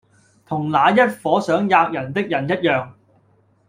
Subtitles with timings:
[0.47, 2.89] 同那一夥想喫人的人一樣。